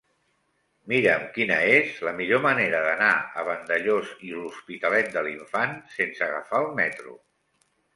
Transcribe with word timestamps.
Mira'm 0.93 1.27
quina 1.35 1.57
és 1.73 1.99
la 2.07 2.15
millor 2.23 2.41
manera 2.47 2.81
d'anar 2.87 3.11
a 3.21 3.45
Vandellòs 3.51 4.17
i 4.31 4.35
l'Hospitalet 4.41 5.17
de 5.19 5.27
l'Infant 5.31 5.81
sense 6.01 6.31
agafar 6.33 6.69
el 6.69 6.79
metro. 6.85 7.21